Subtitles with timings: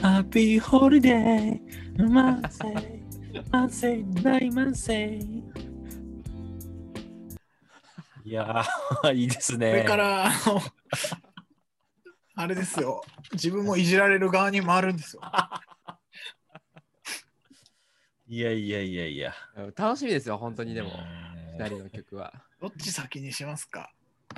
[0.00, 3.02] ハッピーホリデー、満載、
[3.50, 5.20] 満載、大満載。
[8.24, 9.70] いやー、いいですね。
[9.70, 10.60] これから、あの、
[12.34, 13.02] あれですよ。
[13.32, 15.22] 自分もいじられる側に回るんですよ。
[18.26, 19.34] いやいやいやいや。
[19.76, 21.22] 楽しみですよ、本当にでも、ね
[21.58, 22.32] 二人の曲は。
[22.62, 23.90] どっち先にしますか？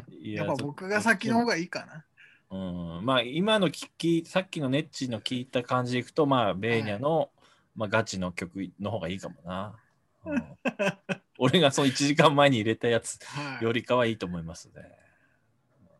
[0.08, 2.04] いやっぱ僕が先の方がいいかな。
[2.50, 7.28] うん、まあ今の聞きさっきのネッチの聞いた感じでいくとまあベーニャの、
[7.76, 9.76] まあ、ガチの曲の方がいいかもな、
[10.24, 10.42] うん。
[11.38, 13.64] 俺がその1時間前に入れたやつはい。
[13.64, 14.82] よりかはいいと思いますね。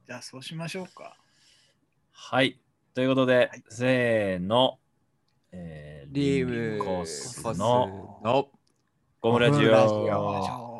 [0.06, 1.18] じゃあそうしましょうか。
[2.10, 2.59] はい。
[2.95, 3.65] ということで、はい。
[3.68, 4.79] せーの、
[5.52, 8.23] えー、リームココススの。
[8.24, 8.51] の。
[9.20, 10.73] ゴムラジオ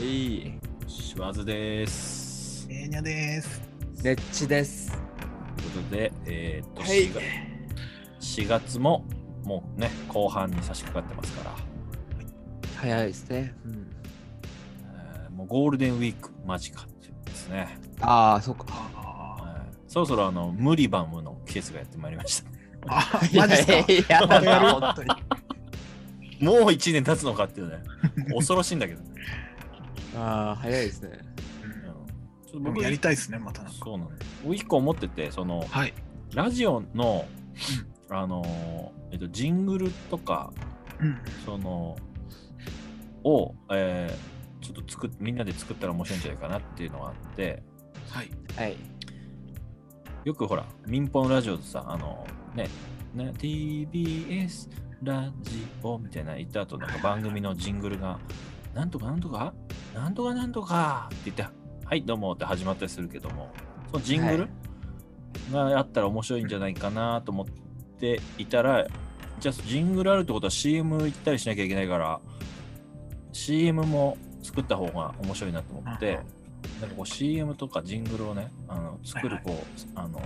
[0.00, 0.52] えい。
[0.86, 3.60] シワズですえーにゃです。
[4.02, 4.92] レッチです。
[4.92, 9.04] ということで、えーっとはい4月4月も
[9.44, 11.54] もうね後半に差し掛かってますから
[12.76, 13.54] 早いですね。
[13.64, 13.86] うん、
[15.24, 17.78] えーもうゴールデンウィーク間近っていうですね。
[18.00, 18.64] ああ、そっか。
[18.94, 22.50] あはいそろそろあの無理バムの季節がやってまいりました。
[22.88, 23.72] あ、マジっすか？
[23.72, 25.08] いやいや、またやる本当に。
[26.40, 27.78] もう1年経つのかっていうね。
[28.34, 29.15] 恐ろしいんだけどね。
[30.16, 31.18] ああ、早いですね。
[31.64, 31.76] うん
[32.46, 33.78] ちょっと僕僕やりたいですね、またなんか。
[33.84, 34.10] そうなの。
[34.44, 35.94] 僕一個思ってて、そのはい。
[36.34, 37.26] ラジオの、
[38.08, 40.52] あのーえっと、ジングルとか、
[41.00, 41.18] うん。
[41.44, 41.96] その、
[43.24, 44.36] を、えー
[44.66, 47.62] ちょっと作っみんなで作ったら面白いんじゃないかなっていうのがあって、
[48.10, 48.30] はい。
[48.56, 48.76] はい。
[50.24, 52.68] よくほら、民放のラジオでさ、あの、ね、
[53.14, 54.68] ね TBS
[55.02, 58.18] ラジオみたいな言った後、なんか番組のジングルが、
[58.74, 59.54] なんとかなんとか、
[59.96, 61.46] なんとかなんとかって言って、
[61.86, 63.50] はい、どうもって始まったりするけども、
[63.90, 64.48] そのジングル
[65.50, 67.46] があったら面白いんじゃないかなと思っ
[67.98, 68.86] ていたら、
[69.40, 72.20] じゃあジングルあるってことは CM 行ったりしなきゃいけないから、
[73.32, 76.20] CM も作った方が面白いなと思って、
[76.78, 79.44] なんかこう CM とかジングルをね、あの作るはい。
[79.46, 80.20] こう、あの、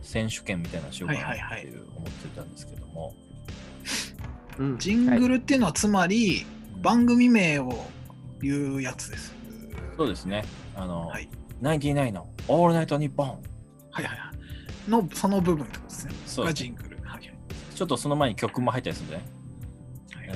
[0.00, 1.64] 選手権みたいなのしようかなはいはいはい。
[1.64, 3.14] っていう思ってたんですけども、
[4.58, 4.78] うん。
[4.78, 6.82] ジングルっていうのはつまりうん。
[6.82, 7.84] 番組名を
[8.42, 9.34] 言うやつです。
[9.96, 10.44] そうですね、
[10.74, 11.28] あの、はい。
[11.60, 13.28] ナインティナインのオールナイトニッポン、
[13.90, 14.32] はいはいは
[14.86, 14.90] い。
[14.90, 16.12] のその部分ってことですね。
[16.26, 16.96] そうがジングル。
[16.96, 17.34] はいはい。
[17.74, 19.22] ちょっとその前に曲も入ったりするんでね、
[20.14, 20.32] はいえ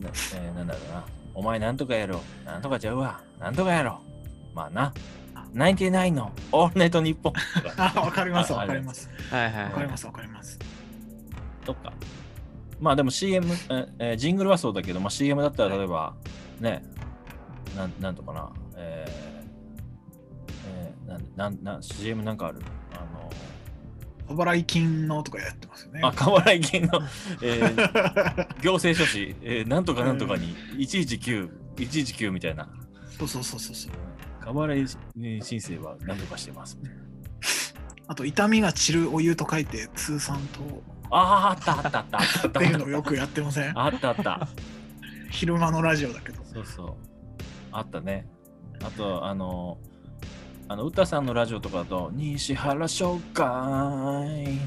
[0.00, 4.00] ーなえーなんだろうな、お前なんとかやろう、なんとかちゃうわ、なんとかやろ
[4.52, 4.92] う、まあな、
[5.52, 7.32] ナインティナインのオールナイトニッポン
[7.76, 9.08] あ、わかります、あわかります。
[9.30, 9.64] はいはいはい。
[9.64, 10.58] わかります、わかります。
[11.64, 11.92] とか。
[12.80, 16.14] まあでも CM、ええージングルはそうだけど、まあ、CM だったら例えば、
[16.60, 16.82] ね、
[17.76, 19.50] なんなんとかな、えー
[20.66, 22.60] えーなんなんなん CM なんかある？
[22.92, 23.30] あの、
[24.28, 26.00] お払い金のとかやってますよね。
[26.02, 27.00] あ、過払い金の、
[27.42, 32.68] えー行政書士、えーなんとかなんとかに119、119みたいな、
[33.18, 33.92] そうそうそうそうそう。
[34.44, 36.78] 過払い申請は何とかしてます。
[38.06, 40.82] あと、痛みが散るお湯と書いて、通算と
[41.12, 43.78] ああ、あったあったあったあっていうのをよくやってません？
[43.78, 44.48] あったあった。
[45.30, 46.42] 昼間のラジオだけど。
[46.44, 46.94] そうそう。
[47.72, 48.26] あったね。
[48.84, 49.78] あと、あの、
[50.68, 54.58] あの、歌さんのラジオとかだと、西原商会、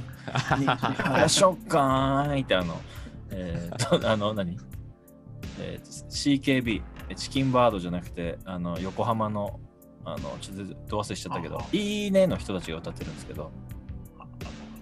[0.58, 2.80] 西原商会 ってあの、
[3.32, 4.58] えー、と、 あの、何？
[5.60, 6.82] えー、CKB、
[7.16, 9.60] チキンバードじゃなくて、あの、横浜の、
[10.04, 13.52] あの、ちょっとど忘れしちゃったけどあ、いいねの人たちが歌ってるんですけど、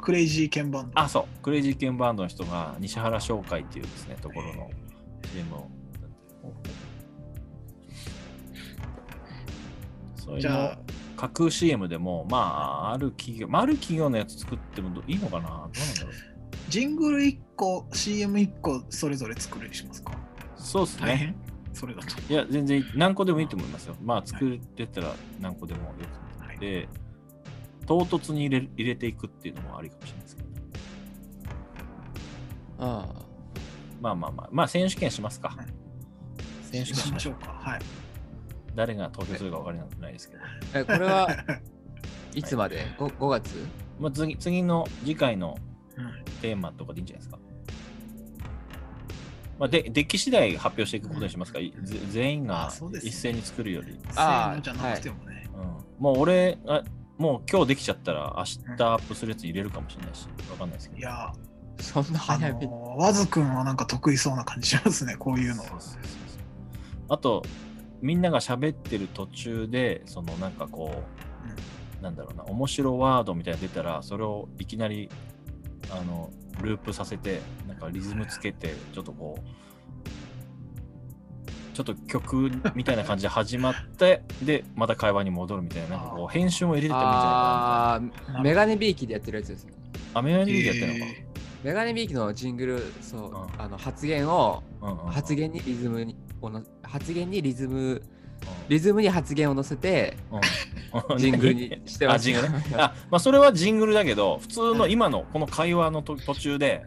[0.02, 1.00] クレイジーケンバンド。
[1.00, 4.70] あ、そう、クレイジーケンバンドの人が西原商会っていうですね、ところの
[5.32, 5.68] CM を
[10.22, 10.78] そゃあ、
[11.18, 15.48] 架空 CM でも、まあ、ある企業、まあ、ある企業のやつ作ってもどいいのかな？
[15.50, 15.72] どうなんだ
[16.04, 16.12] ろう？
[16.70, 20.14] ジングル1個、CM1 個それぞれ作るにしますか？
[20.56, 21.06] そうですね。
[21.08, 21.36] 大変？
[21.74, 22.34] それだと。
[22.34, 23.96] いや、全然何個でもいいと思いますよ。
[24.04, 25.88] まあ、作ってったら何個でもよ
[26.40, 26.88] はいくて、
[27.88, 30.50] 唐突に入れ入れていくっていうのもありかもしれないですけど。
[32.80, 33.08] あ
[34.02, 35.66] まあまあまあ、まあ、選手権しますかはい。
[36.72, 36.96] 選手権。
[36.96, 37.54] しましょうか。
[37.54, 37.80] はい。
[38.76, 40.44] 誰が投票するか分からないですけど。
[40.44, 40.80] あ。
[40.80, 41.30] え、これは
[42.34, 43.68] いつまで？5, ?5 月
[44.00, 45.58] まあ、次次の次回の
[45.98, 47.40] うんテーマとかでいいんじゃないですか。
[49.60, 52.72] まあ、でデッキ次第発表していくことにしますか、いぜ全員が
[53.04, 54.00] 一斉に作るより。
[54.16, 55.50] あーせーのじゃなくてもね。
[55.54, 56.84] うん、もう俺あ、
[57.20, 58.44] もう今日できちゃったら明
[58.76, 61.00] 日アップするやつ入れるかもしれないし、わかんないですけど。
[61.00, 61.32] いや、
[61.80, 62.72] そんなあ早めに。
[62.72, 65.68] のー、ワズくんはなんか得意そうな感じしますね、こういうのそう。
[65.70, 66.02] そうそうそう
[67.10, 67.44] あと、
[68.02, 71.04] みんなが喋ってる途中でそのなんかこ
[72.00, 75.10] うなんだろうな面白ワードみたいなの出たらそれをいきなり
[75.92, 76.32] あの
[76.62, 79.42] ループさせてなんかリズムつけてちょっとこう
[81.74, 89.74] ちょっと曲みたいな感じで始まってでまた会話に戻るみたいななんかこう編集を入れてってもいなあーメガネビーキでやってるやつですね。
[90.14, 91.12] なアメリカでやってるのか。
[91.12, 91.32] え
[91.64, 93.62] メガネビーキのジングル、そう、うん。
[93.62, 95.12] あの発言を、うんうんうん。
[95.12, 98.02] 発言にリズムに、をの発言にリズム、うん。
[98.68, 101.18] リズムに発言を乗せて、うん。
[101.18, 102.16] ジングルにしてます。
[102.16, 102.64] あジングルね。
[102.78, 106.84] あまあそれはジングルだけど普通の今のこの会話のと途中で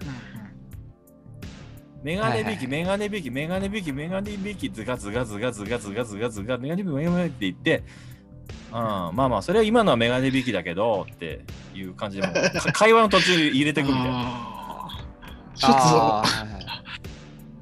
[2.02, 2.68] メガネビーキ、はいはい。
[2.68, 7.84] メガネビーキ、メガネビーキ、メガネビーキ、ズガズガズガズガズガズガズガ、メガネビーキ、メガネビーキって言って、
[8.72, 12.28] うん、まあまあ、それは今のはメガネビーキだけどっていう感じで
[12.74, 14.88] 会話の途中で入れてくみたいな。
[15.54, 16.24] ちょっと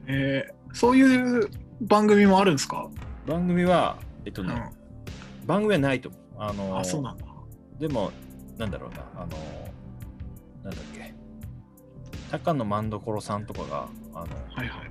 [0.07, 1.51] えーそういう
[1.83, 2.89] 番組もあるんですか、
[3.27, 4.55] 番組は、えっとね、
[5.41, 6.23] うん、番組はないと思う。
[6.39, 7.25] あのあそうなんだ。
[7.79, 8.11] でも、
[8.59, 9.29] なんだろうな、あの
[10.65, 11.15] なんだっけ、
[12.31, 14.91] 高野万所さんとかが、あの、はいはい。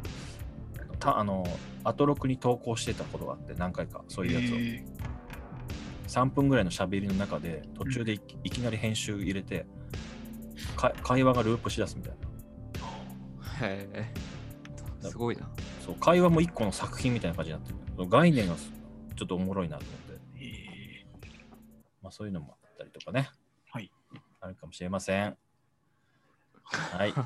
[1.00, 1.46] たあの、
[1.84, 4.58] アトロクに投稿してたことがあって、何回か、そういうやつを。
[4.58, 5.12] え
[6.12, 9.66] 3分ぐらいの喋りの中で途中でい,、いきなり編集入れて
[10.76, 12.14] か会話がループしだすみたい
[13.62, 14.14] なへえ
[15.10, 15.50] すごいな。
[15.86, 18.72] そう会話も一個の作品みたいな感じになってるその概念がす
[19.16, 20.22] ちょっとおもろいなと思って、
[22.02, 23.30] まあ、そういうのもあったりとかね。
[23.70, 23.92] はい。
[24.40, 25.38] あるかもしれません。
[26.64, 27.14] はい。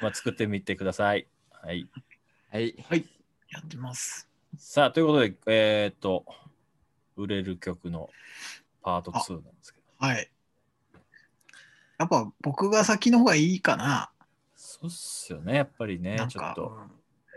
[0.00, 1.26] まあ作ってみてください。
[1.50, 1.88] はい。
[2.50, 2.76] はい。
[2.76, 3.08] ー
[3.50, 4.28] やってます。
[4.56, 6.24] さあということでえー、っと
[7.16, 8.10] 売れる曲の
[8.82, 9.86] パート2なんですけど。
[9.98, 10.30] はい。
[11.98, 14.12] やっぱ僕が先の方がいいかな。
[14.80, 16.72] そうっすよねやっぱりねちょっと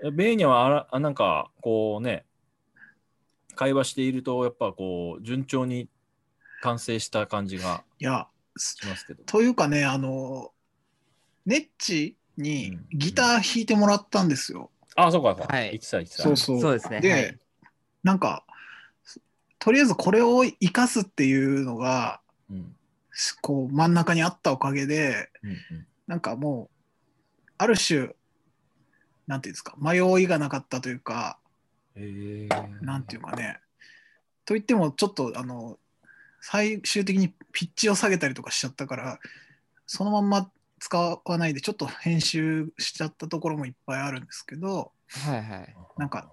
[0.03, 2.25] うんベーニャはあらあなんかこうね
[3.55, 5.89] 会話しているとやっぱこう順調に
[6.61, 9.23] 完成した感じがいや、すしますけど。
[9.23, 10.51] というかね、あの、
[11.45, 14.71] ネッチにギター弾いてもらったんですよ。
[14.95, 15.53] あそうかそうか。
[15.53, 15.79] はい。
[15.81, 15.99] そ
[16.31, 16.61] うそう。
[16.61, 17.01] そうですね。
[17.01, 17.39] で、はい
[18.03, 18.43] なんか、
[19.59, 22.75] とりあえずこれを生かすっていうのが、うん
[23.41, 25.57] こう真ん中にあったおかげで、うんうん
[26.07, 26.70] なんかもう、
[27.61, 28.09] ある種、
[29.27, 31.37] なんていうんですか、迷いがなかったというか、
[31.95, 33.59] えー、なんていうかね、
[34.45, 35.77] といっても、ちょっと、あの、
[36.39, 39.19] 最終的にピッチを下げたりとかしちゃったから、
[39.85, 40.49] そのまんま
[40.79, 45.75] 使わないで、ちょっと編集しちゃったところもいっぱいあるんですけど、はいはい。
[45.97, 46.31] なんか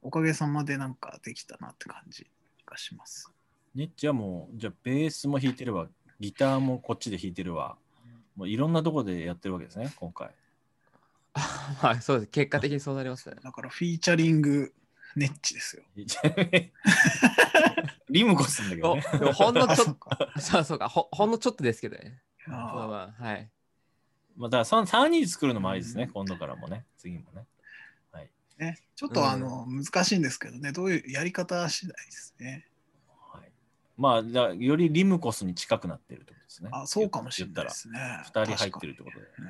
[0.00, 2.26] おかげさまでなんかできたなって感じ
[2.64, 3.30] がします。
[3.74, 5.86] ネッチはもう、じゃあベースも弾いてるわ、
[6.18, 7.76] ギターもこっちで弾いてるわ、
[8.36, 10.30] もういろんなとこでやってるわけですね、今回。
[11.82, 12.30] まあそうです。
[12.30, 13.38] 結果的にそうなりましたね。
[13.42, 14.72] だからフィーチャリング
[15.16, 15.82] ネッチですよ。
[18.08, 19.02] リムコすんだけどおね。
[19.32, 22.22] ほんのちょっと、そうそうか、ほほんのちょっとですけどね。
[22.46, 23.50] あまあまあ、はい。
[24.36, 27.46] まあ、だから 3, 3人作るのもありですね、今度からもね、次もね。
[28.62, 32.66] ーね、ちょっとあの、難しいんですけどね、どういうやり方次第ですね。
[34.02, 36.70] はい、まあ、だよりリムコスに近くなってるってことですね。
[36.72, 37.98] あそうかもしれないですね。
[38.26, 39.24] 2人入ってるってことで。
[39.24, 39.46] うん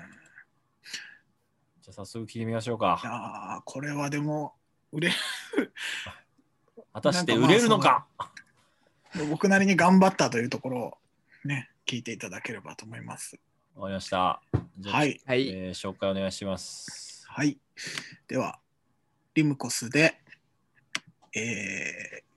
[1.83, 3.01] じゃあ早速聞いてみましょういか。
[3.03, 4.55] やーこれはでも
[4.93, 5.11] 売れ
[6.95, 8.07] 果たして売れるのか？
[9.29, 10.99] 僕なりに頑張ったというところを
[11.45, 13.37] ね聞いていただければと思います。
[13.75, 14.41] わかりました。
[14.85, 15.21] はい。
[15.27, 17.25] えー紹介お願いします。
[17.29, 17.59] はい。
[18.29, 18.61] では、
[19.35, 20.21] リムコスで、
[21.35, 22.33] えー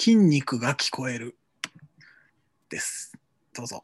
[0.00, 1.36] 筋肉が聞こえる
[2.68, 3.12] です。
[3.54, 3.82] どうぞ。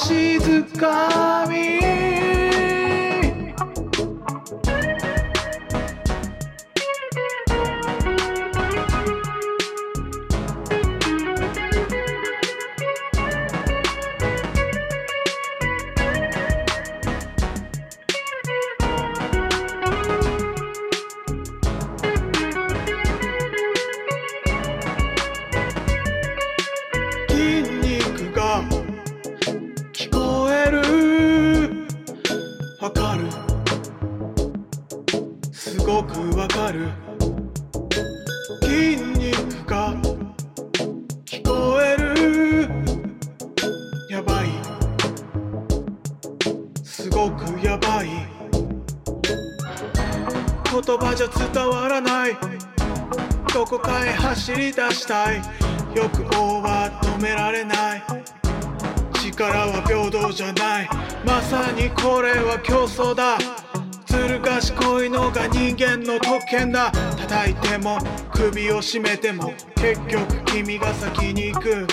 [0.00, 1.44] 静か
[52.00, 52.36] ない。
[53.52, 55.42] どこかへ走り出したい。
[55.94, 58.02] 欲望は止められない。
[59.22, 60.88] 力は平等じゃない。
[61.24, 63.38] まさにこれは競争だ。
[64.06, 66.90] ずる賢いのが人間の特権だ。
[67.16, 67.98] 叩いても
[68.32, 71.86] 首を絞めても結局君が先に行く。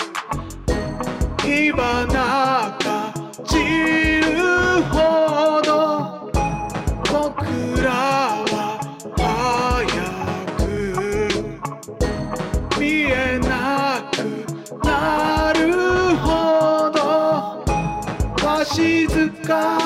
[1.42, 5.57] 火花が散るほ
[19.48, 19.77] し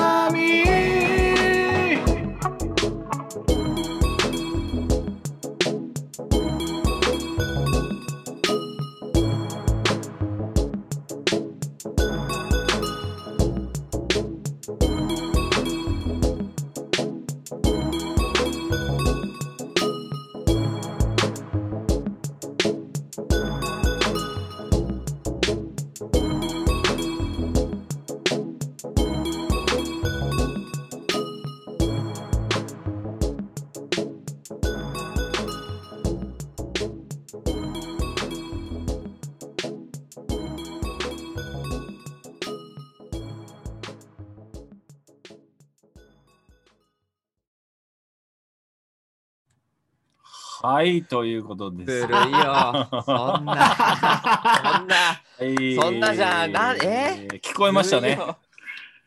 [50.73, 51.99] はい、ということです。
[52.01, 52.19] ずるいよ。
[52.25, 55.75] そんな、そんな、はい。
[55.75, 57.27] そんなじゃんなえ？
[57.43, 58.17] 聞こえましたね。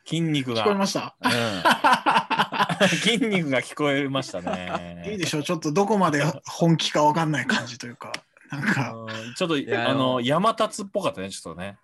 [0.04, 0.62] 筋肉が。
[0.62, 1.16] 聞こえました？
[1.20, 5.16] うん、 筋肉が聞こえましたいいね。
[5.18, 8.12] でしょちょっとどこまで本気かわかんない感じというか。
[8.52, 8.92] なんか。
[8.92, 9.34] うん。
[9.34, 11.78] ちょっとやあの山立っぽかったね、ちょっとね。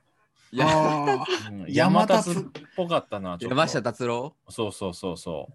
[0.53, 1.27] 山
[1.67, 2.45] 山立立っ
[2.77, 3.37] ぽかったな。
[3.41, 4.33] 山下達郎？
[4.49, 5.49] そうそうそうそ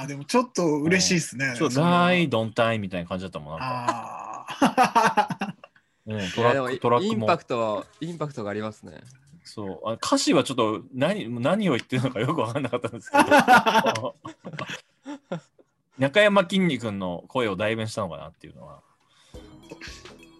[0.00, 1.52] あでもちょっと嬉しいですね。
[1.54, 1.56] う。
[1.56, 3.58] ちょっとそれは大ドンタイみたいな感じだったもん。
[3.58, 4.46] なんか。
[4.48, 5.54] あ
[6.06, 7.24] うん、いトラック、トラックも。
[7.24, 7.38] ンパ。
[7.38, 9.00] クト、インパクトがありますね。
[9.44, 9.88] そう。
[9.88, 13.16] あ歌詞はちょっと何何を言ってるのかよく分かんなかったんですけ
[14.00, 14.16] ど。
[15.98, 19.38] 中山きんに君の声を代弁したのかなっていうのは、ー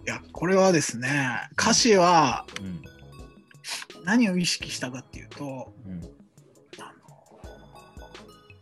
[0.05, 2.83] いやこれはですね歌詞はうん。
[4.05, 6.03] 何を意識したかっていうとうん、
[6.79, 7.41] あの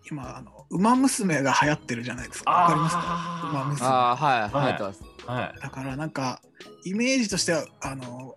[0.08, 2.50] 今あの馬娘が流行ってるじゃないですか。
[2.50, 2.96] わかります？
[2.96, 3.86] か馬娘。
[3.86, 5.02] ああ、はい、はい流行ってます。
[5.26, 5.60] はい。
[5.60, 6.40] だからなんか
[6.84, 8.34] イメージとしてはあの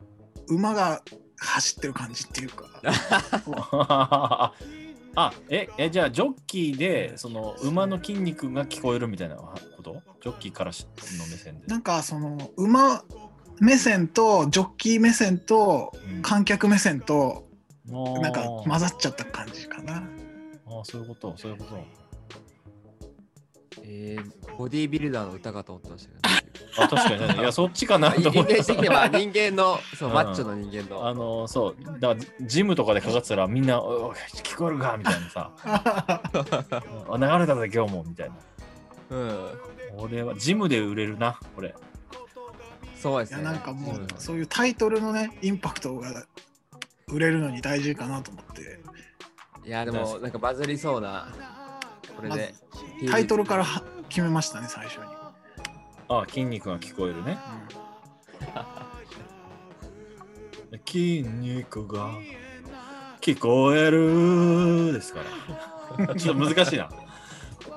[0.47, 1.01] 馬が
[1.37, 2.65] 走ってる感じっていうか。
[5.17, 10.01] あええじゃあジョッキーでその馬の筋肉が聞こえるみたいなこと？
[10.21, 10.85] ジョッキーからし
[11.17, 11.67] の目線で。
[11.67, 13.01] なんかその馬
[13.61, 16.21] 目線とジョッキー目線とうん。
[16.21, 17.47] 観客目線と
[17.89, 20.03] あなんかー混ざっちゃった感じかな。
[20.67, 21.77] あーそういうことそういうこと
[23.87, 26.35] えー、ボディービルダーの歌かと思ってましたけ
[26.77, 27.35] あ確かにね。
[27.39, 28.61] いやそっちかなと思って。
[28.63, 30.15] 人間の、そう、うん。
[30.15, 31.07] マッチョの人間の。
[31.07, 38.35] あのそうだからジムとかでかかってたらみんな「おい聞こえるか?」みたいなさ「あ流れたぜ今日も」みたいな。
[39.11, 39.49] うん。
[39.97, 41.75] 俺はジムで売れるなこれ。
[42.97, 43.43] そうですね。
[43.43, 44.07] なんかもううん。
[44.17, 46.25] そういうタイトルのねインパクトが
[47.07, 48.79] 売れるのに大事かなと思って。
[49.65, 51.27] いや、でも、なんかバズりそうな、
[52.15, 52.53] これまで
[53.01, 53.11] ず。
[53.11, 55.03] タイトルからは決めましたね最初に。
[56.07, 57.37] あ筋肉が聞こえるね。
[60.85, 62.11] 筋肉が
[63.21, 65.21] 聞こえるですか
[65.97, 66.13] ら。
[66.15, 66.89] ちょっと難しいな。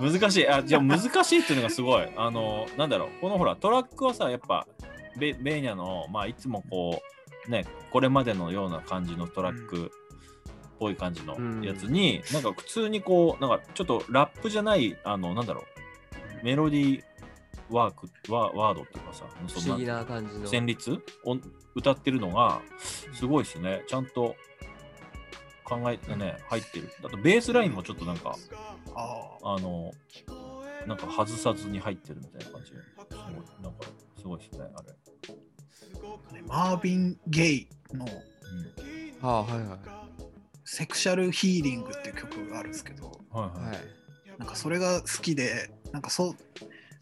[0.01, 0.49] 難しい。
[0.49, 2.09] あじゃあ難しいっていうのがすごい。
[2.17, 3.09] あのなんだろう。
[3.21, 4.67] このほらトラックはさやっぱ
[5.17, 7.03] ベベーニャの、まあ、いつもこ
[7.47, 9.87] う、ね、これまでのような感じのトラック。
[9.87, 9.89] っ
[10.79, 15.65] ぽい感じのやつに、なんか普通にこう、なんかちょっとラップじゃない、あの、なんだろ
[16.43, 17.03] う、メロディー
[17.71, 20.49] ワーク、ワワードっていうかさ、不思議な感じの。
[20.49, 21.37] 旋律を
[21.75, 22.63] 歌ってるのが、
[23.13, 23.83] すごいですね。
[23.87, 24.37] ちゃんと
[25.65, 26.91] 考えてね、入ってる。
[27.05, 28.37] あと、ベースラインもちょっとなんか、
[28.95, 29.93] ああの、
[30.87, 32.85] なんか外さずに入ってるみたいな感じで、す
[33.35, 33.85] ごい、なんか、
[34.19, 34.89] すごいですね、あれ。
[36.47, 38.09] マービン・ゲイのうん。
[39.27, 39.79] はあ、はいはい。
[40.71, 43.71] セクシャルヒーリングっていう曲があるんですけど、はいはい。
[43.71, 43.79] はい。
[44.37, 46.37] なんかそれが好きで、なんかそ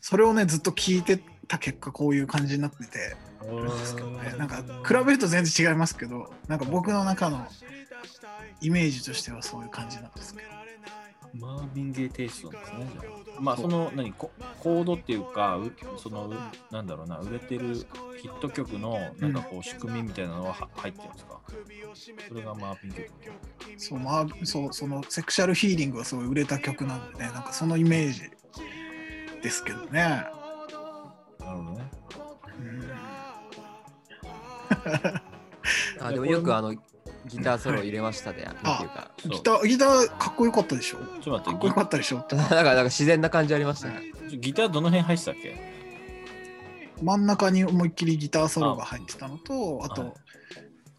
[0.00, 1.18] それをね、ずっと聞いて
[1.48, 7.44] た結果、こういう感じになってて、ですけどね、なんか比べると全然違いますけど、なんか僕の中の
[8.60, 10.48] イメージとしてはそういう感じなんですけど。
[11.40, 12.88] マービン・ゲイテイストなんですね。
[12.92, 13.02] じゃ
[13.38, 16.34] あまあ、その、何、ココードっていうか、うその、う
[16.70, 17.74] なんだろうな、売れてる
[18.20, 21.40] ヒット曲の、なんかこう、仕組みみたいなのはは入ってるんですか？
[22.28, 23.10] それがマービン・ゲイ。
[23.78, 28.22] そう、まあ、そう、そのセクシャルヒーリングはすごい売れた曲なんでね、なんかそのイメージ
[29.42, 30.00] ですけどね。
[30.00, 31.90] なるほどね。
[32.58, 32.86] うん
[36.00, 36.74] あでもよくあの
[37.26, 38.44] ギターソロ入れましたね。
[38.44, 39.10] なんていうか。
[39.20, 40.98] そうギター、ギターかっこよかったでしょ？
[41.20, 42.16] ちょっと待っ、かってこよかったでしょ？
[42.34, 44.12] なんかなんか自然な感じありましたね。
[44.30, 45.56] ギギターどの辺入ってたっけ？
[47.02, 50.12] 真ん中に思いっきりギターソロが入ってたのと、あと、はい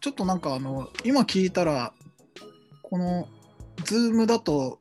[0.00, 1.92] ちょっとなんかあの、今聞いたら、
[2.82, 3.28] この、
[3.84, 4.78] Zoom だと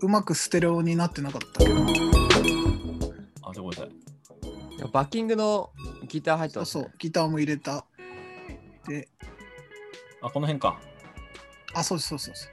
[0.00, 1.76] うまくステレオになってなかったけど、
[3.42, 3.90] あ、ちょごめんなさい。
[4.92, 5.70] バッキングの
[6.08, 6.66] ギター入ってそう。
[6.66, 7.84] そう、ギターも入れた。
[8.88, 9.08] で、
[10.26, 10.76] あ、この辺か。
[11.72, 12.50] あ、そうです、そうですそうです。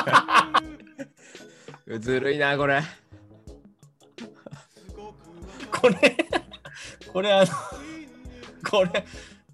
[0.00, 0.62] あ
[1.98, 2.76] ずるいな、これ。
[2.76, 2.82] あ
[5.72, 6.16] これ、
[7.12, 7.46] これあの、
[8.70, 9.04] これ、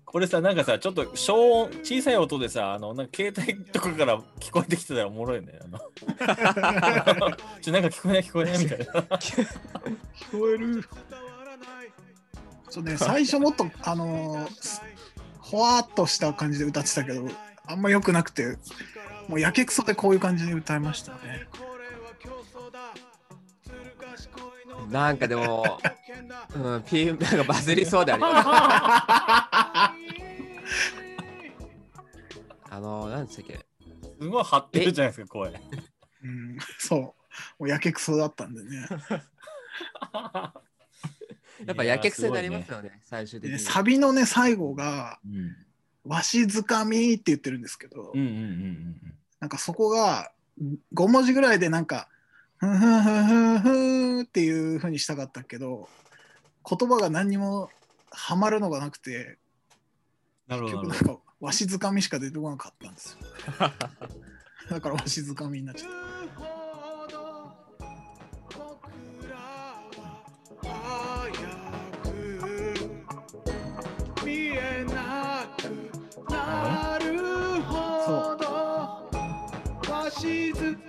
[0.04, 5.58] これさ、なんかさ、ちょっと小音、小さい音でさ、あの、なんか携帯とかから聞こえてきてたらおもろいね。
[5.64, 5.78] あの
[7.62, 8.84] ちょ、なんか聞こえない聞こえないみたいな。
[9.16, 9.46] 聞
[10.38, 10.84] こえる。
[12.74, 14.82] そうね、最初もっと、あのーす
[15.38, 17.28] ほわーっとした感じで歌ってたけど、
[17.66, 18.58] あんま良くなくて、
[19.28, 21.46] もうやけくそでこういう感じで歌いましたね。
[24.90, 25.78] なんかでも、
[26.56, 28.48] うん、P、なんかバズりそうであります。
[32.70, 33.64] あの、なんでしたっけ？
[34.20, 35.50] すごい張ってるじゃないですか、声。
[35.50, 35.52] う
[36.26, 37.00] ん、そう。
[37.00, 37.14] も
[37.60, 38.88] うやけくそだったんでね。
[41.66, 43.62] やっぱやけくそになりますよね、最終的でに。
[43.62, 45.56] サビのね、最後が、うん
[46.06, 50.30] わしづかみって言ってるんですけど、うんうんうんうんなんかそこが
[50.94, 52.08] 5文字ぐらいでなんか、
[52.56, 53.68] ふんふんふんふんふ
[54.20, 55.86] んっていう風にしたかったけど、
[56.66, 57.68] 言葉が何にも
[58.10, 59.36] ハマるのがなくて、
[60.46, 63.18] なるほど結局なんかわしづかみしか出てこなかったんですよ。
[64.70, 66.53] だからわしづかみになっちゃった。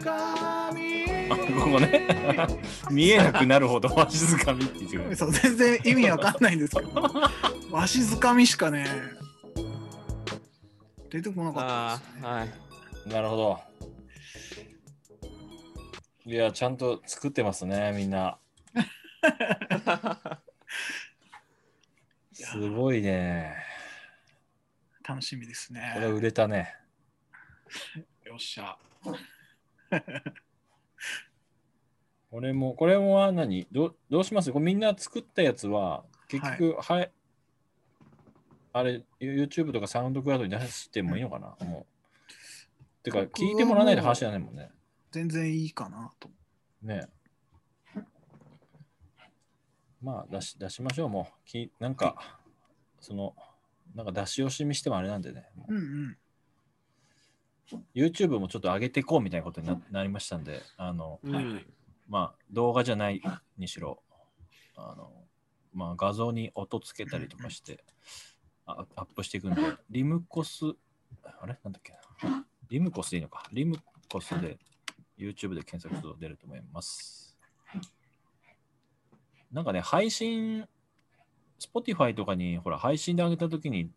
[0.06, 2.08] ここね。
[2.91, 5.15] 見えなくなるほどわしづかみって言って。
[5.15, 7.02] そう全然意味わかんないんですけど、
[7.72, 8.86] わしづかみしかね、
[11.10, 12.22] 出てこなかったあですね。
[12.24, 12.50] あ、はい。
[13.10, 13.60] なるほど。
[16.26, 18.39] いや、ちゃんと作ってますね、みんな。
[22.34, 23.56] すごいね。
[25.08, 26.12] 楽しみですこれね。
[26.12, 26.76] 売れたね。
[28.26, 28.76] よっしゃ。
[32.32, 33.67] これも、これも何？
[33.71, 34.52] どうどうします？
[34.52, 37.12] これみんな作ったやつは、結局、はい、
[38.74, 41.56] あれ、YouTube とかサウンドクラウドに出してもいいのかな？
[41.65, 43.04] もう。
[43.04, 44.71] てか、聞いてもらわないと話じゃないもんね。
[45.12, 46.30] 全然いいかなと。
[46.82, 47.08] ね。
[50.02, 51.34] まあ出し出しましょうもう。
[51.45, 52.39] きなんか
[53.00, 53.36] その
[53.95, 55.50] なんか出し惜しみしてもあれなんでね。
[55.56, 56.17] もうんうん。
[57.73, 61.65] う YouTube もちょっと上げていこうみたいなことにななりましたんであのうん。
[62.08, 63.21] まあ動画じゃない
[63.58, 64.04] にしろ
[64.75, 65.12] あの
[65.73, 67.84] まあ画像に音つけたりとかして
[68.65, 70.65] あアップしていくんでリムコス
[71.23, 71.58] あれ？
[71.63, 71.93] なんだっけ
[72.28, 72.45] な。
[72.69, 73.43] リムコスでいいのか。
[73.51, 73.78] リム
[74.12, 74.58] コスで
[75.17, 77.38] YouTube で検索すると出ると思います。
[79.51, 80.67] なんかね、配信、
[81.60, 83.89] Spotify とかにほら配信で上げたときに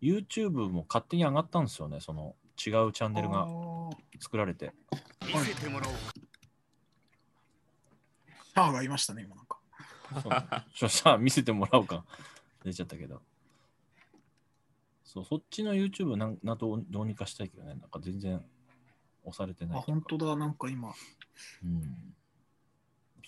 [0.00, 3.46] YouTube も勝手に上がったんですよね、その違うチャンネルが
[4.20, 4.72] 作られて。
[5.22, 9.58] シャアがいましたね、今なんか。
[10.22, 10.32] そう
[10.74, 12.04] ちょ さあ見せてもらおうか。
[12.64, 13.22] 出ちゃったけど。
[15.04, 18.44] そう、そっちの YouTube なんなんとどうにかしたいけどね、なんか全然
[19.24, 20.36] 押されてないあ、本当だ。
[20.36, 20.92] なんか今、
[21.62, 22.14] うん。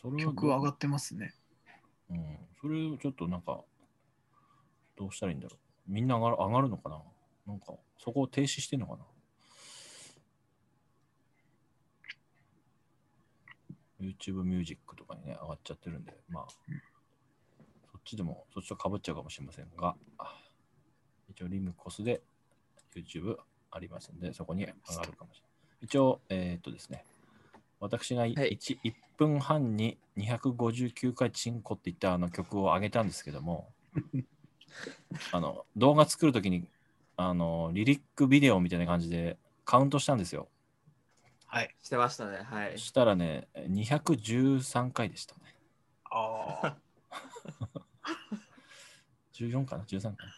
[0.00, 1.34] それは曲上がってますね。
[2.10, 2.38] うん。
[2.60, 3.62] それをちょっとなんか、
[4.96, 5.58] どうしたらいいんだろう。
[5.86, 7.02] みんな上がる上がるのかな？
[7.46, 9.04] なんか、そこを停止してんのかな？
[14.00, 19.96] ?YouTube ミュージックとかにね、上がっちゃってるんで、まあ、そっちでも、そっちとかぶっちゃうかもしれませんが、
[21.28, 22.22] 一応リムコスで
[22.94, 23.36] YouTube
[23.70, 25.50] ありますんで、そこに上がるかもしれない。
[25.82, 27.04] 一応、えーっとですね、
[27.78, 33.72] 私が 1,、はい1分半に259回チンコって言ったあの曲を上げたんですけども、
[35.32, 36.66] あの動画作るときに
[37.16, 40.48] あのリリックビデオみたいな感じでカウントしたんですよ。
[41.52, 41.74] はい。
[41.82, 42.38] してましたね。
[42.48, 42.78] はいそ。
[42.78, 45.40] したらね、213回でしたね。
[46.04, 46.76] ああ。
[49.34, 50.32] 14かな ?13 かな？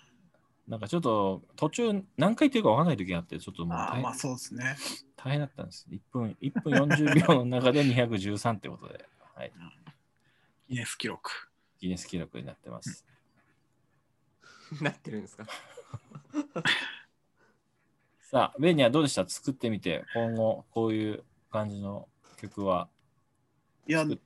[0.69, 4.77] なんかちょっと途中何回言ってるか分かんない時があって、ちょっともう大変まあそうですね。
[5.17, 5.87] 大変だったんです。
[5.91, 9.53] 1分 ,1 分40秒の中で213ってことで、はい、
[10.71, 11.31] ギネス記録。
[11.79, 13.05] ギネス記録になってます。
[14.81, 15.45] なってるんですか？
[18.33, 19.29] さあ、ベンニはどうでした？
[19.29, 22.09] 作ってみて、今後こういう感じの
[22.41, 22.89] 曲は。
[23.87, 24.19] いや、うん、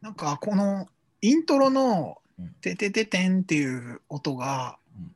[0.00, 0.88] なんかこの
[1.20, 5.14] イントロのうん「ててててん」っていう音が、うん。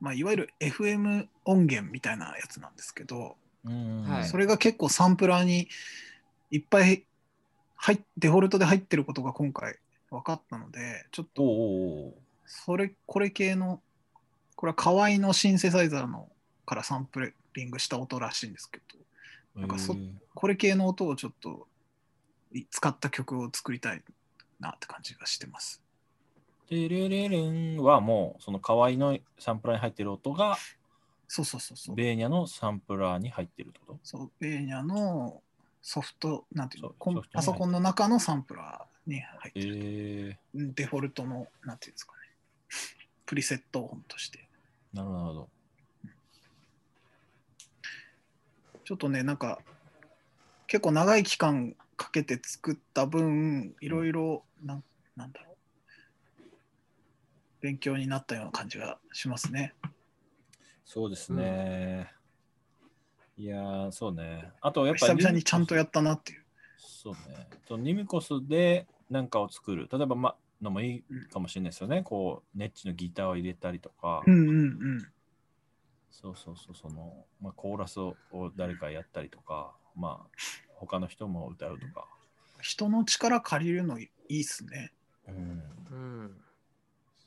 [0.00, 3.36] まあ、いわゆる FM 音源みたいなやつなんですけど、
[3.66, 4.24] うんはい。
[4.24, 5.68] それが結構サンプラーに
[6.50, 7.04] いっぱい
[7.76, 9.76] 入っデフォルトで入ってることが今回
[10.08, 13.82] 分かったのでちょっとそれこれ系の
[14.62, 16.28] これは河合のシンセサイザーの
[16.66, 18.78] からサンプリングした音らしいんですけ
[19.56, 19.96] どなんかそ
[20.34, 21.66] これ系の音をちょっと
[22.52, 24.02] い使った曲を作りたい
[24.60, 25.82] なって感じがしてます。
[26.68, 30.56] テレレレンはもうその河合のサンプラーに入ってる音が
[31.26, 31.96] そうそうそうそう。
[31.96, 33.98] ベーニャのサンプラーに入ってるってこと？
[34.04, 35.42] そうベーニャの
[35.82, 37.22] ソフト、なんていうの？
[37.32, 40.38] パソコンの中のサンプラーに入ってえる。
[40.54, 42.18] ー、デフォルトの、なんていうんですかね。
[43.26, 44.46] プリセット音として。
[44.92, 45.50] なるほど。
[48.84, 49.58] ちょっとね、なんか、
[50.66, 54.84] 結構長い期間かけて作った分、いろいろ、なん
[55.16, 55.56] なんだろう。
[57.60, 59.74] 勉強になったような感じがしますね。
[60.84, 62.12] そうですね。
[63.36, 64.50] いやー、そうね。
[64.60, 66.44] あとやっぱ久々にちゃんとややったなっていう。
[66.76, 67.48] そうね。
[67.66, 69.88] とニミコスで何かを作る。
[69.90, 72.02] 例えば、ま、のもいいかもしれないですよね。
[72.02, 74.62] こう、ネッチのギターを入れたりとか、うんうんう
[74.98, 75.12] ん。
[76.10, 78.16] そうそうそう、その、まあ、コーラスを
[78.56, 80.38] 誰かやったりとか、まあ、
[80.74, 82.06] 他の人も歌うとか。
[82.60, 84.92] 人の力借りるのいいっすね。
[85.26, 85.62] うん。
[85.90, 85.94] う
[86.24, 86.36] ん。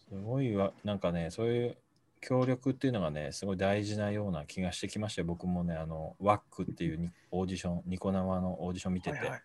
[0.09, 1.77] すごいわ、なんかね、そういう
[2.21, 5.25] 協力っていうのがね、すごい大事なような気がしてきましたよ。
[5.25, 9.41] 僕もね、あの、ワックっていうにオーディション、ニコ生のオーディション見てて、はいはい。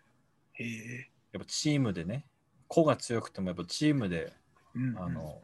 [0.53, 1.11] へえ。
[1.33, 2.25] やっぱチームでね、
[2.73, 4.31] 個が強くてもやっぱチームで、
[4.73, 4.97] うんうん。
[4.97, 5.41] あの、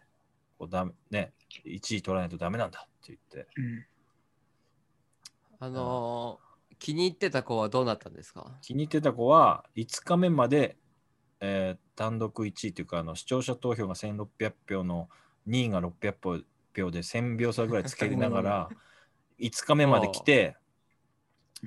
[0.57, 1.33] こうだめね、
[1.65, 3.85] 1位取らないとダメなんだって言って、うん。
[5.59, 6.47] あのー
[6.79, 8.55] 気に入ってた子はどうなったんですか？
[8.61, 10.77] 気に入ってた子は5日目まで、
[11.41, 15.09] えー単独1位というかあの視聴者投票が1600票の
[15.47, 16.43] 2位が600
[16.75, 18.69] 票で1000票差ぐらいつけながら
[19.41, 20.55] 5日目まで来て、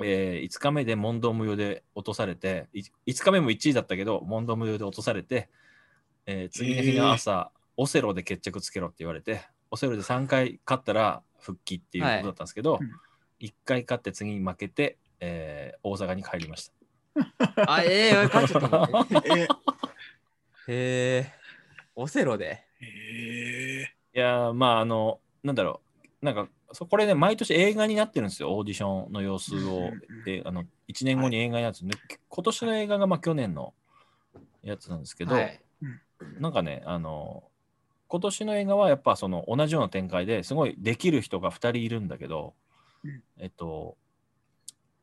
[0.02, 5.48] え5日目で問答無用で落とされてい5日目も1位だったけど問答無用で落とされて、
[6.26, 12.90] えー次の日の朝、オセロで決着つけろって言われてオセロで3回勝ったら復帰っていうことだったんですけど、はいうん
[13.40, 16.70] 1回勝って次に負けて、えー大阪に帰りまし
[17.14, 17.64] た。
[17.72, 19.56] あ、ええー、帰っちゃった
[20.68, 21.32] へえ。
[21.96, 22.62] オセロで？
[22.80, 23.94] へえ。
[24.14, 25.89] いやーまああのなんだろう
[26.22, 29.58] なんかそこれね毎年映画になってるんですよオーディションの様子を。
[29.58, 30.00] うんうんうん。
[30.26, 31.96] えあの1年後に映画になってるんで、
[32.28, 33.72] 今年の映画がまあ去年の
[34.62, 35.60] やつなんですけど、はい。
[36.38, 37.44] なんかねあの
[38.08, 42.54] 今年の映画はやっぱその同じような展開ですごいできる人が2人いるんだけど、
[43.04, 43.22] うん。
[43.38, 43.96] えっと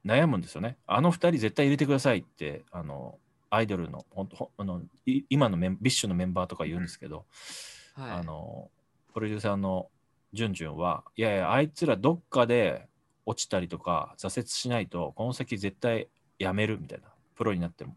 [0.05, 0.77] 悩むんですよね。
[0.85, 3.17] あの2人絶対入れてくださいってあの
[3.49, 7.25] アイドルのほんとほあのい今のメンビッシュのメンバーとか言うんですけど、
[7.95, 8.11] はい。
[8.11, 8.69] あの
[9.13, 9.89] プロデューサーの
[10.33, 12.87] ジュンジュンはいやいやあいつらどっかで
[13.25, 16.07] 落ちたりとか挫折しないとこの先絶対
[16.39, 17.95] やめるみたいなプロになっても。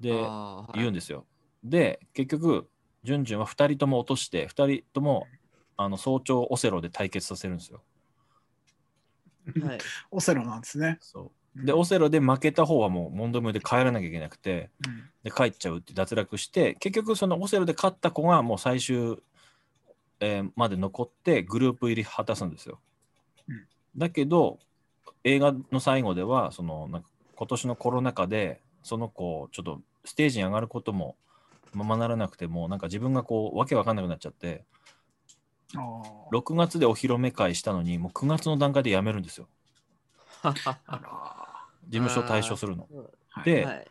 [0.00, 0.78] ではい。
[0.78, 1.26] 言うんですよ。
[1.62, 2.68] で結局
[3.04, 5.26] ジュンジュンは2人とも落として2人とも
[5.76, 7.82] あの早朝オセロで対決させるんですよ。
[9.62, 9.78] はい。
[10.10, 10.98] オセロなんですね。
[11.00, 11.66] そう。
[11.66, 15.04] で、オセロで負けた方はもう問答無用で帰らなきゃいけなくて、うん。
[15.22, 19.22] で帰っちゃうって脱落して、結局そのオセロで勝った子がもう最終、
[20.20, 22.80] えーまで残ってグループ入り果たすんですよ。
[23.48, 24.58] うんだけど、
[25.22, 31.16] 映画の最後では、そのなんか今年のコロナ禍で、その子、ちょっとステージに上がることも
[31.72, 34.64] ままならなくても、なんか自分がこう、わけわかんなくなっちゃって、
[35.76, 39.48] あー6月でお披露目会したのに、もう9月の段階で辞めるんですよ。
[41.88, 42.88] 事務所退所するの。
[43.28, 43.86] はいではい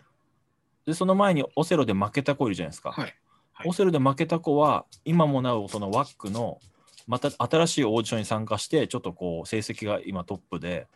[0.86, 2.92] で、その前にオセロで負けた子いるじゃないですか。
[2.92, 3.16] はい
[3.54, 6.60] はいオセロで負けた子は、今もなおそのワックの
[7.08, 10.88] また新しいオーディションに参加して、ちょっとこう成績が今トップで、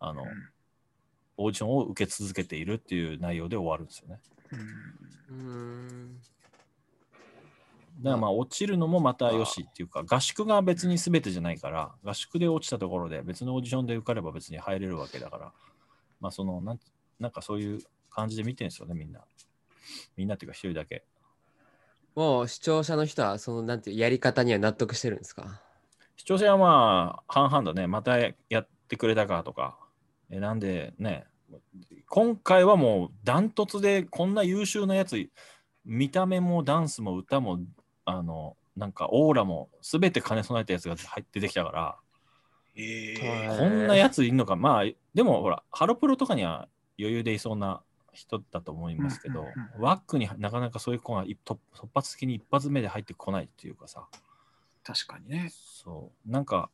[0.00, 0.28] あの、うん
[1.38, 4.20] オーディションを受け続けているっていう内容で終わるんですよね。
[5.30, 6.20] うん
[8.00, 15.52] だからまあ落ちるのもまたよしっていうか、合宿が別に全てじゃないから、合宿で落ちたところで別のオーディションで受かれば別に入れるわけだから、
[16.20, 16.80] まあそのなん
[17.18, 19.20] なんかそういう感じで見てるんですよね、みんな。
[20.16, 21.04] みんなっていうか一人だけ。
[22.16, 25.60] もう視聴者の人はそのなんていうやり方には納得してるんですか？
[26.16, 29.78] 視聴者はまあ半々だね、またやってくれたかとか、
[30.30, 31.26] えなんでね、
[32.08, 35.28] 今回はもうダントツでこんな優秀なやつ、
[35.84, 37.60] 見た目もダンスも歌も、
[38.06, 41.96] あの、なんかオーラも全て兼ね備えたやつが入って出てきたから、
[42.76, 43.58] えはいー。
[43.58, 46.66] こんなやついるのか、まあ、でもほら、ハロプロとかには
[46.98, 47.82] 余裕でいそうな
[48.16, 54.08] 人だと思いますけど、うんうんうんワックになかなかそういう子が一突突発的に一発目で入ってこないっていうかさ、
[54.82, 55.50] 確かにね。
[55.52, 56.70] そう、なんか、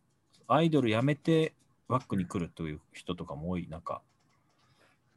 [0.47, 1.55] アイドル辞めて
[1.89, 4.03] ワックに来るという人とかも多い中、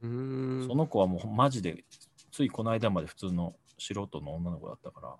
[0.01, 1.83] うーんその子はもうマジで、
[2.31, 5.15] ついこの間まで普通の素人の女の子だったから、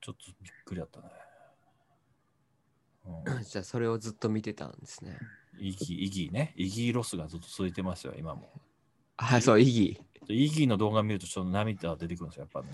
[0.00, 1.06] ちょっとびっくりだったね。
[3.06, 5.18] うん じゃあそれをずっと見てたんですね。
[5.58, 6.52] イギー、イギーね。
[6.56, 8.50] イギーロスがずっと続いてますよ、今も。
[9.20, 12.68] あ、そう、イギイギーの動画見るとちょっと涙が出てくるんですよ、やっぱね。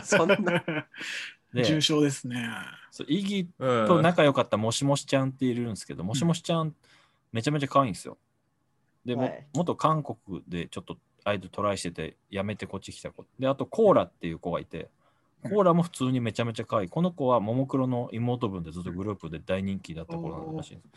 [0.00, 0.02] ー。
[0.04, 0.36] そんな。
[1.52, 2.48] で重、症ですね。
[2.90, 6.74] そうイギうんーと仲良かったもしもしちゃんっているんですけど、もしもしちゃん、
[7.32, 8.18] めちゃめちゃ可愛いんですよ。
[9.04, 13.24] で、もはい元韓国でちょっとアイドルトライしてて、辞めてこっち来た子。
[13.38, 14.90] で、あとコーラっていう子がいて、
[15.42, 16.88] コーラも普通にめちゃめちゃ可愛い。
[16.88, 20.88] この子はももクロの妹分でずっとグループで大人気だった子なんらしいんです。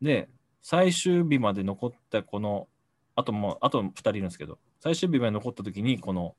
[0.00, 0.28] で、
[0.62, 2.68] 最終日まで残ったこの、
[3.14, 6.34] あともう、あと2人いるんですけど、最終日まで残った時に、この、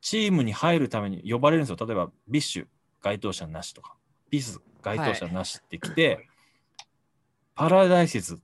[0.00, 1.86] チームに入るために呼ばれるんですよ。
[1.86, 2.66] 例えば、 BiSH、
[3.02, 3.96] 該当者なしとか、
[4.30, 6.26] BiS、該当者なしって来て、
[7.54, 8.40] PARADISES、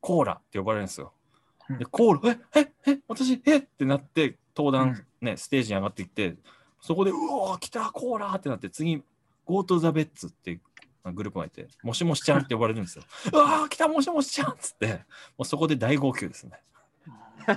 [0.00, 1.12] コーラって呼ばれるんですよ。
[1.78, 6.36] で、コーラ、え、え、え、私、えってなって、登壇、ね、ステージに上がっていって、
[6.80, 9.02] そこで、うおー、来た、コーラってなって、次、
[9.46, 10.60] Go to the Bets って
[11.10, 13.04] グループがいて、もしもしちゃんって呼ばれるんですよ。
[13.32, 15.00] うわー、 来た、もしもしちゃんっつって、も
[15.40, 16.60] うそこで大号泣ですね。
[17.44, 17.56] もう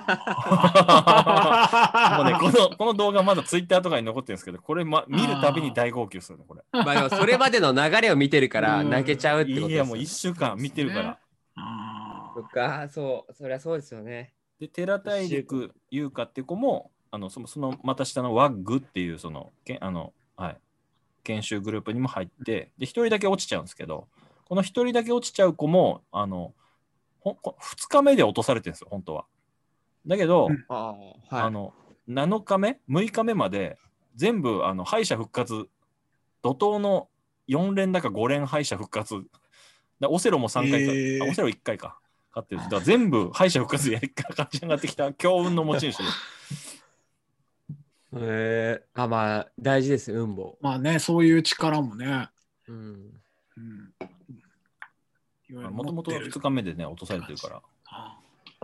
[2.25, 6.63] ね、このこの動画まだツイッターとかに残ってるんですけど、これ、ま、見るたびに大号泣するね、これ。
[6.71, 11.19] まあでもそれまでの流れを見てるからうん泣けちゃうってことですよ、いや、もう1週間見てるから。
[11.58, 14.34] あそっか、そう、そりゃそうですよね。
[14.60, 20.58] で、寺大陸優香っていう子も、あのそのそのまた下のワッグっていうそのけあの、はい、
[21.25, 24.07] 研修グループにも入って、で、1人だけ落ちちゃうんですけど、
[24.47, 26.53] この1人だけ落ちちゃう子も、あの、
[27.19, 29.25] ほこ2日目で落とされてるんですよ、本当は。
[30.05, 30.65] だけど、うん。
[30.69, 30.95] あ
[31.29, 31.73] あ、あの
[32.07, 33.77] 7日目、6日目まで
[34.15, 35.67] 全部あの敗者復活、
[36.43, 37.09] 怒涛の
[37.49, 39.23] 4連だか5連敗者復活、
[39.99, 41.23] だオセロも3回か、へー。
[41.23, 41.97] あオセロ1回か、
[42.31, 46.03] 勝ってるだから全部敗者復活でやり勝ち上がってきた強運の持ち主で。
[48.17, 50.58] えー、あ、まあ大事です、運棒。
[50.62, 52.30] まあね、そういう力もね。
[52.67, 53.21] うん。
[53.58, 53.93] うん
[55.47, 57.62] もともと持ってる2日目でね、落とされてるから。
[57.86, 58.19] あ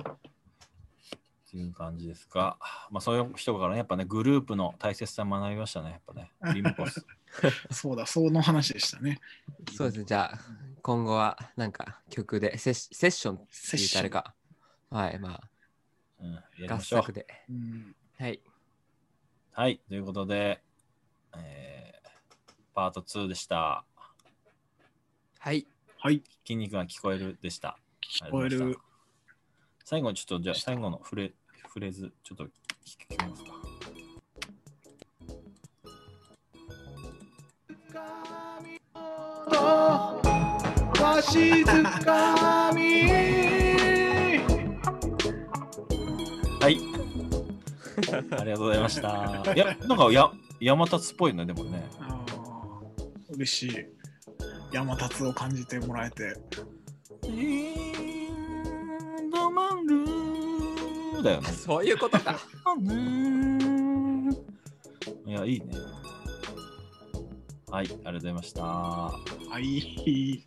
[0.08, 2.58] っていう感じですが、
[2.90, 6.32] まあそういう人からね、やっぱね、グループの大切さ学びましたね、やっぱね。
[6.54, 7.06] リムコス。
[7.72, 9.20] そうだ、その話でしたね。
[9.76, 10.40] そうですね、じゃあ
[10.82, 14.34] 今後はなんか曲でセッセッションって言ったらあれか。
[14.90, 15.42] はい、ま
[16.20, 17.14] うん、やりあ合ましょう作。
[17.14, 17.28] で。
[17.50, 18.42] うんはい。
[19.54, 20.62] はい、ということで、
[21.36, 21.82] えー
[22.74, 23.84] パート2でした。
[25.40, 25.68] はい。
[25.98, 27.78] はい、筋肉が聞こえるでした。
[28.02, 28.78] 聞こえる
[29.84, 31.34] 最後にちょっと、じゃあ最後のフレ
[31.68, 32.50] フレーズ、ちょっと聞
[33.10, 33.52] きますか。
[41.04, 43.51] わしづかみ
[48.14, 49.44] ありがとうございました。
[49.56, 51.90] いや、なんかや山立っぽいね、でもね。
[53.30, 53.86] 嬉しい。
[54.72, 56.36] 山立を感じてもらえて。
[59.32, 61.50] ドマンルだよね。
[61.54, 62.40] そういうことか。
[65.26, 65.74] いや、いいね。
[67.72, 68.64] はい、ありがとうございました。
[68.64, 69.14] は
[69.60, 70.46] い。